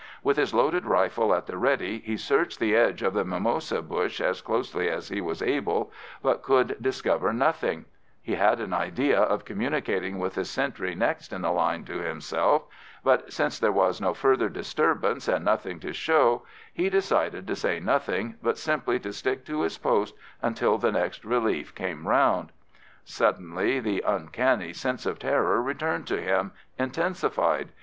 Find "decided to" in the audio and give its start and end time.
16.89-17.55